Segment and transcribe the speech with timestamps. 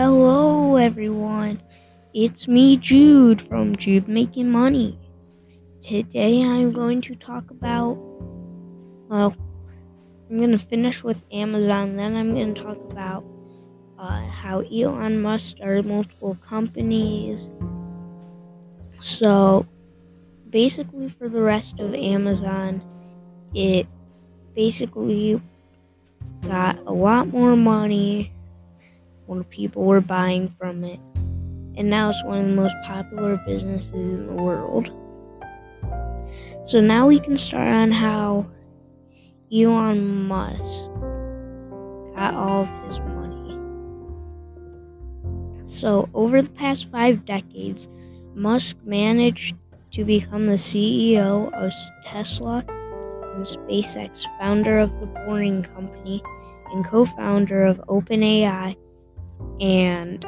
[0.00, 1.60] hello everyone.
[2.14, 4.98] It's me, Jude from Jude Making Money.
[5.82, 7.98] Today I'm going to talk about,
[9.10, 9.36] well,
[10.30, 13.26] I'm going to finish with Amazon, then I'm going to talk about
[13.98, 17.50] uh, how Elon Musk started multiple companies.
[19.00, 19.66] So,
[20.48, 22.82] basically, for the rest of Amazon,
[23.54, 23.86] it
[24.56, 25.42] basically
[26.48, 28.32] got a lot more money
[29.30, 30.98] when people were buying from it.
[31.76, 34.90] And now it's one of the most popular businesses in the world.
[36.64, 38.50] So now we can start on how
[39.52, 40.60] Elon Musk
[42.16, 43.56] got all of his money.
[45.64, 47.86] So, over the past five decades,
[48.34, 49.54] Musk managed
[49.92, 51.72] to become the CEO of
[52.04, 56.20] Tesla and SpaceX, founder of the Boring Company,
[56.72, 58.76] and co founder of OpenAI
[59.60, 60.26] and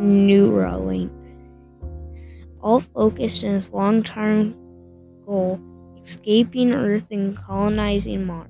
[0.00, 1.10] Neuralink.
[2.60, 4.54] All focused in his long term
[5.26, 5.60] goal
[6.00, 8.48] escaping Earth and colonizing Mars.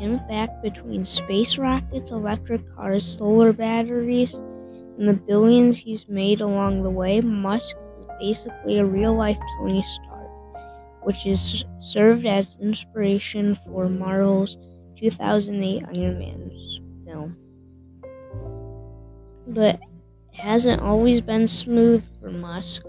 [0.00, 6.82] In fact, between space rockets, electric cars, solar batteries, and the billions he's made along
[6.82, 10.30] the way, Musk is basically a real life Tony Stark,
[11.02, 14.56] which has served as inspiration for Marvel's
[14.96, 16.50] 2008 Iron Man
[19.54, 19.80] but
[20.32, 22.82] it hasn't always been smooth for Musk.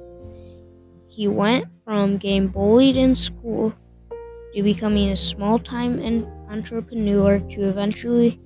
[1.08, 3.74] He went from getting bullied in school
[4.54, 6.00] to becoming a small time
[6.50, 8.40] entrepreneur to eventually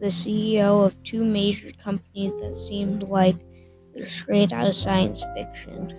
[0.00, 3.36] the CEO of two major companies that seemed like
[3.94, 5.96] they're straight out of science fiction.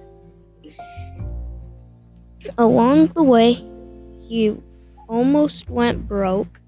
[2.58, 3.54] Along the way,
[4.28, 4.56] he
[5.08, 6.60] almost went broke.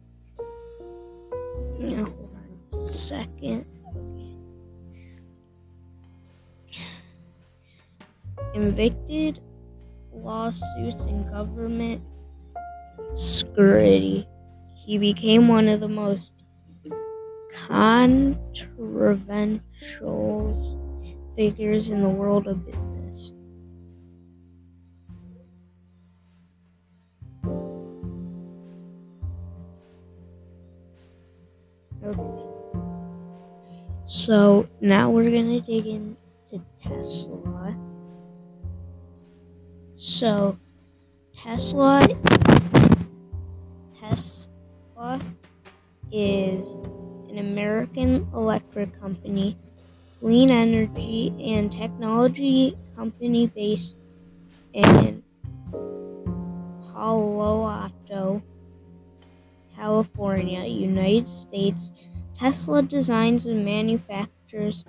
[1.80, 2.38] Now, hold
[2.74, 3.66] on a second.
[8.76, 9.40] Evicted,
[10.12, 12.02] lawsuits, and government
[13.14, 14.28] security.
[14.76, 16.34] He became one of the most
[17.54, 20.52] controversial
[21.38, 23.32] figures in the world of business.
[32.04, 32.44] Okay.
[34.06, 37.85] So now we're going to dig into Tesla.
[39.98, 40.58] So
[41.34, 42.08] Tesla
[43.98, 45.22] Tesla
[46.12, 46.74] is
[47.30, 49.58] an American electric company,
[50.20, 53.96] clean energy and technology company based
[54.74, 55.24] in
[56.92, 58.42] Palo Alto,
[59.76, 61.92] California, United States.
[62.34, 64.84] Tesla designs and manufactures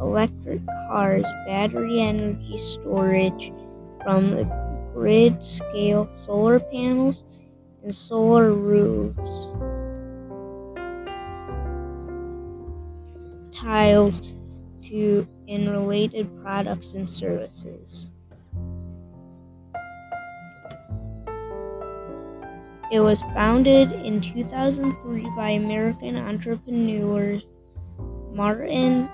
[0.00, 3.52] electric cars, battery energy storage,
[4.02, 4.44] from the
[4.94, 7.24] grid scale solar panels
[7.82, 9.46] and solar roofs.
[13.56, 14.22] Tiles
[14.82, 18.08] to in related products and services.
[22.90, 27.44] It was founded in 2003 by American entrepreneurs
[28.32, 29.08] Martin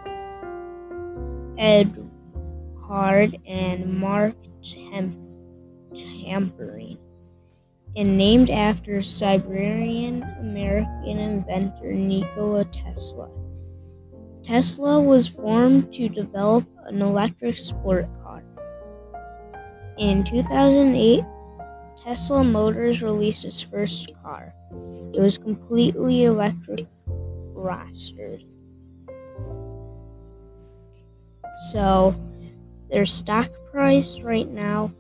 [1.58, 2.08] Ed
[2.86, 4.34] Hard and Mark
[5.94, 6.99] Tarpenning,
[7.97, 13.31] and named after Siberian American inventor Nikola Tesla.
[14.43, 18.43] Tesla was formed to develop an electric sport car.
[19.99, 21.25] In 2008,
[21.97, 24.54] Tesla Motors released its first car.
[25.15, 28.38] It was completely electric Roadster.
[31.72, 32.15] So,
[32.91, 34.91] their stock price right now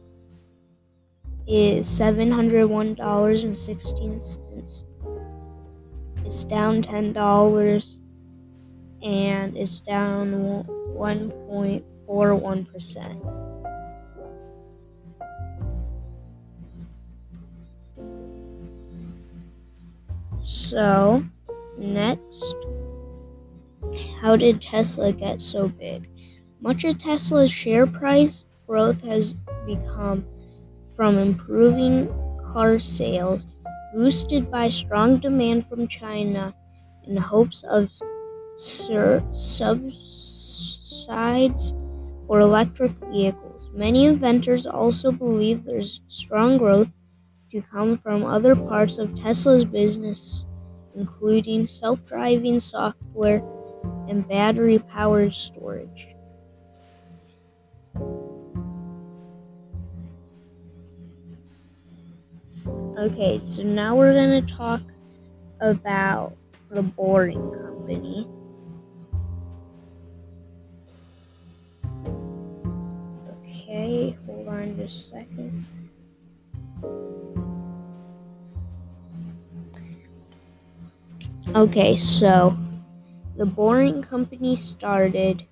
[1.48, 4.84] is $701.16.
[6.26, 7.98] It's down $10
[9.02, 10.64] and it's down
[10.94, 13.62] 1.41%.
[20.42, 21.24] So,
[21.78, 22.56] next,
[24.20, 26.10] how did Tesla get so big?
[26.60, 29.34] Much of Tesla's share price growth has
[29.66, 30.26] become
[30.94, 32.08] from improving
[32.52, 33.46] car sales,
[33.94, 36.54] boosted by strong demand from China
[37.06, 37.92] in hopes of
[38.56, 40.14] sur- subsidies
[42.26, 43.70] for electric vehicles.
[43.72, 46.90] Many inventors also believe there's strong growth
[47.50, 50.44] to come from other parts of Tesla's business,
[50.96, 53.42] including self driving software
[54.08, 56.15] and battery powered storage.
[62.96, 64.80] Okay, so now we're going to talk
[65.60, 66.34] about
[66.70, 68.26] the Boring Company.
[73.38, 75.66] Okay, hold on just a second.
[81.54, 82.56] Okay, so
[83.36, 85.46] the Boring Company started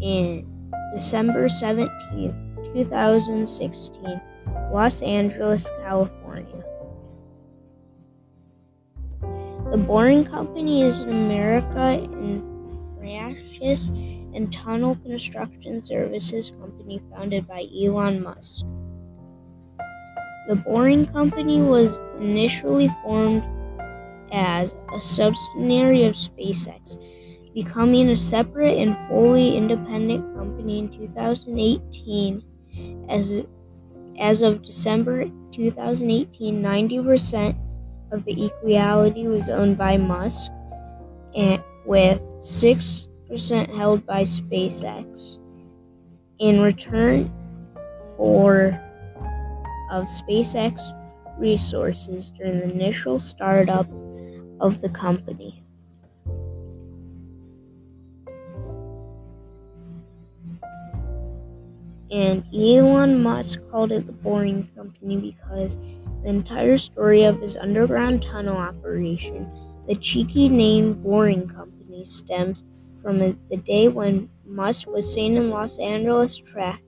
[0.00, 4.20] in December 17th, 2016,
[4.72, 6.25] Los Angeles, California.
[9.86, 12.42] Boring Company is an America and
[12.98, 13.88] Fractious
[14.34, 18.66] and tunnel construction services company founded by Elon Musk.
[20.48, 23.44] The Boring Company was initially formed
[24.32, 27.00] as a subsidiary of SpaceX,
[27.54, 32.42] becoming a separate and fully independent company in 2018.
[33.08, 33.32] As,
[34.18, 37.65] as of December 2018, 90%
[38.12, 40.50] of the equality was owned by Musk,
[41.34, 45.38] and with 6 percent held by SpaceX.
[46.38, 47.32] In return
[48.16, 48.80] for
[49.90, 50.80] of SpaceX
[51.38, 53.86] resources during the initial startup
[54.60, 55.65] of the company.
[62.16, 65.76] And Elon Musk called it the Boring Company because
[66.22, 69.46] the entire story of his underground tunnel operation,
[69.86, 72.64] the cheeky name Boring Company, stems
[73.02, 76.80] from the day when Musk was seen in Los Angeles traffic,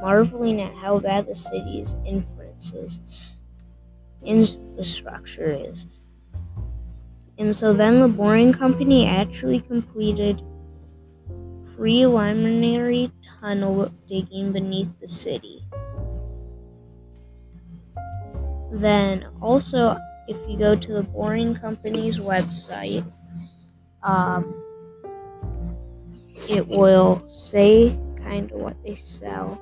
[0.00, 3.00] marveling at how bad the city's inferences
[4.24, 5.86] infrastructure is.
[7.38, 10.40] And so then the Boring Company actually completed
[11.74, 13.10] preliminary
[13.42, 15.64] tunnel digging beneath the city.
[18.70, 19.98] Then also,
[20.28, 23.04] if you go to the Boring Company's website,
[24.02, 24.54] um,
[26.48, 29.60] it will say kind of what they sell.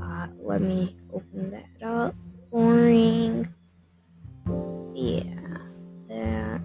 [0.00, 2.14] Uh, let me open that up.
[2.50, 3.46] Boring.
[4.94, 5.58] Yeah,
[6.08, 6.60] that.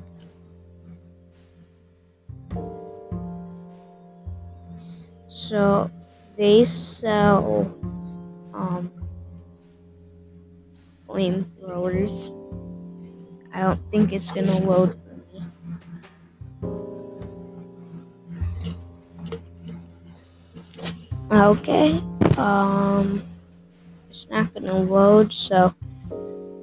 [5.28, 5.92] So
[6.38, 7.74] they sell
[8.54, 8.92] um,
[11.08, 12.32] flamethrowers.
[13.54, 15.00] I don't think it's gonna load
[21.32, 22.02] Okay.
[22.38, 23.24] Um,
[24.10, 25.34] it's not to load.
[25.34, 25.74] So,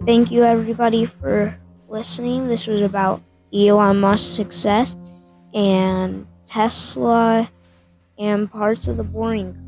[0.06, 1.58] thank you everybody for
[1.88, 2.46] listening.
[2.48, 3.20] This was about
[3.52, 4.96] Elon Musk's success
[5.52, 7.50] and Tesla
[8.18, 9.61] and parts of the Boring.